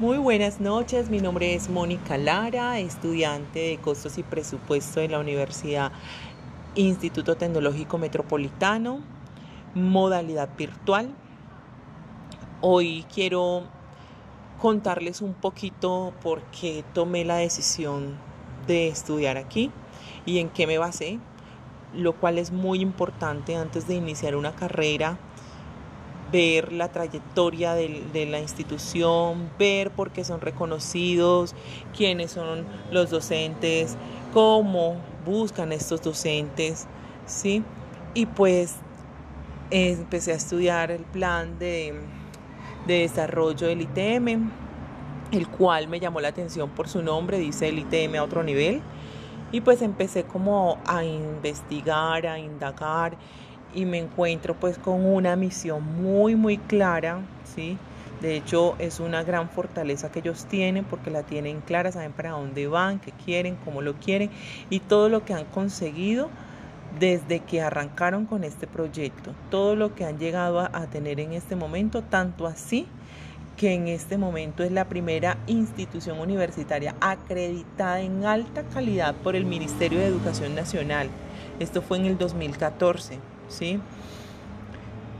[0.00, 5.20] Muy buenas noches, mi nombre es Mónica Lara, estudiante de costos y presupuesto de la
[5.20, 5.92] Universidad
[6.74, 8.98] Instituto Tecnológico Metropolitano,
[9.76, 11.14] modalidad virtual.
[12.60, 13.68] Hoy quiero
[14.60, 18.18] contarles un poquito por qué tomé la decisión
[18.66, 19.70] de estudiar aquí
[20.26, 21.20] y en qué me basé,
[21.92, 25.20] lo cual es muy importante antes de iniciar una carrera
[26.34, 31.54] ver la trayectoria de, la institución, ver por qué son reconocidos,
[31.96, 33.96] quiénes son los docentes,
[34.32, 36.88] cómo buscan estos docentes,
[37.24, 37.62] ¿sí?
[38.14, 38.74] Y pues
[39.70, 41.94] empecé a estudiar el plan de,
[42.88, 44.50] de desarrollo del ITM,
[45.30, 48.82] el cual me llamó la atención por su nombre, dice el ITM a otro nivel.
[49.52, 53.16] Y pues empecé como a investigar, a indagar
[53.74, 57.20] y me encuentro pues con una misión muy muy clara,
[57.54, 57.78] ¿sí?
[58.20, 62.30] De hecho es una gran fortaleza que ellos tienen porque la tienen clara, saben para
[62.30, 64.30] dónde van, qué quieren, cómo lo quieren
[64.70, 66.30] y todo lo que han conseguido
[66.98, 71.32] desde que arrancaron con este proyecto, todo lo que han llegado a, a tener en
[71.32, 72.86] este momento, tanto así
[73.56, 79.44] que en este momento es la primera institución universitaria acreditada en alta calidad por el
[79.44, 81.08] Ministerio de Educación Nacional.
[81.60, 83.33] Esto fue en el 2014.
[83.54, 83.80] ¿Sí?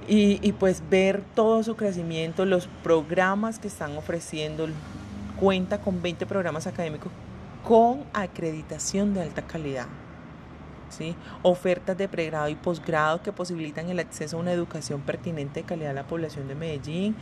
[0.06, 4.68] Y, pues ver todo su crecimiento, los programas que están ofreciendo,
[5.40, 7.10] cuenta con 20 programas académicos
[7.66, 9.86] con acreditación de alta calidad.
[10.90, 11.16] ¿sí?
[11.42, 15.92] Ofertas de pregrado y posgrado que posibilitan el acceso a una educación pertinente de calidad
[15.92, 17.16] a la población de Medellín.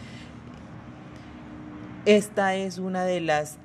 [2.04, 3.58] Esta es una de las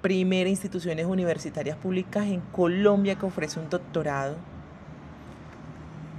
[0.00, 4.36] primeras instituciones universitarias públicas en Colombia que ofrece un doctorado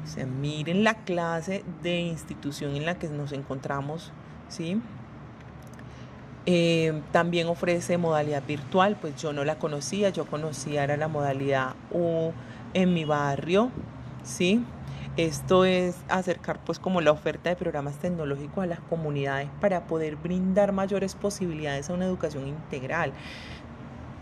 [0.05, 4.11] o sea, miren la clase de institución en la que nos encontramos,
[4.49, 4.79] ¿sí?
[6.45, 11.73] Eh, también ofrece modalidad virtual, pues yo no la conocía, yo conocía era la modalidad
[11.91, 12.31] U
[12.75, 13.71] en mi barrio,
[14.23, 14.63] ¿sí?
[15.17, 20.17] Esto es acercar pues como la oferta de programas tecnológicos a las comunidades para poder
[20.17, 23.11] brindar mayores posibilidades a una educación integral.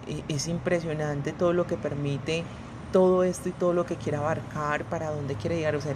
[0.08, 2.46] E, es impresionante todo lo que permite
[2.94, 5.76] todo esto y todo lo que quiere abarcar, para dónde quiere llegar.
[5.76, 5.94] O sea,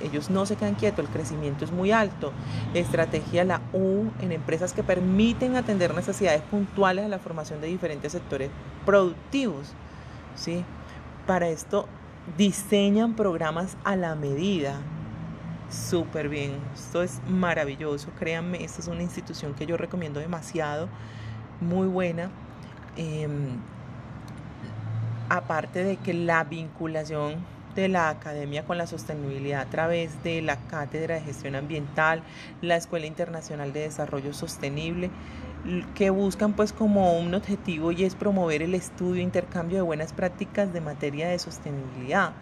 [0.00, 2.32] ellos no se quedan quietos, el crecimiento es muy alto.
[2.74, 8.12] Estrategia la U en empresas que permiten atender necesidades puntuales a la formación de diferentes
[8.12, 8.50] sectores
[8.86, 9.72] productivos.
[10.36, 10.64] ¿sí?
[11.26, 11.88] Para esto
[12.36, 14.76] diseñan programas a la medida.
[15.70, 20.88] Súper bien, esto es maravilloso, créanme, esta es una institución que yo recomiendo demasiado,
[21.60, 22.30] muy buena.
[22.96, 23.58] Em,
[25.28, 27.36] aparte de que la vinculación
[27.74, 32.22] de la academia con la sostenibilidad a través de la Cátedra de Gestión Ambiental,
[32.62, 35.10] la Escuela Internacional de Desarrollo Sostenible,
[35.94, 40.72] que buscan pues como un objetivo y es promover el estudio intercambio de buenas prácticas
[40.72, 42.32] de materia de sostenibilidad.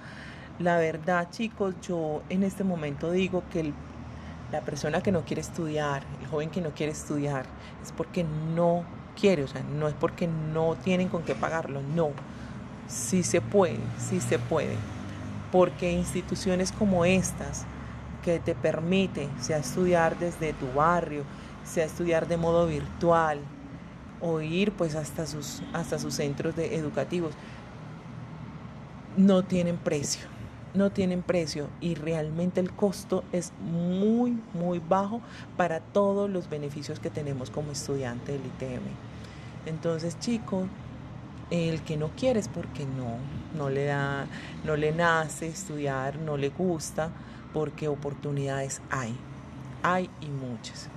[0.59, 3.73] La verdad, chicos, yo en este momento digo que
[4.51, 7.47] la persona que no quiere estudiar, el joven que no quiere estudiar,
[7.83, 8.85] es porque no
[9.19, 12.11] quiere, o sea, no es porque no tienen con qué pagarlo, no
[12.93, 14.77] sí se puede, sí se puede,
[15.51, 17.65] porque instituciones como estas
[18.23, 21.25] que te permiten, sea estudiar desde tu barrio,
[21.65, 23.41] sea estudiar de modo virtual
[24.21, 27.35] o ir pues hasta sus, hasta sus centros educativos,
[29.17, 30.27] no tienen precio,
[30.75, 35.21] no tienen precio y realmente el costo es muy, muy bajo
[35.57, 38.83] para todos los beneficios que tenemos como estudiante del ITM.
[39.67, 40.67] Entonces, chicos,
[41.53, 43.19] el que no quiere es porque no,
[43.57, 44.27] no le da,
[44.65, 47.11] no le nace estudiar, no le gusta,
[47.53, 49.15] porque oportunidades hay,
[49.83, 50.89] hay y muchas.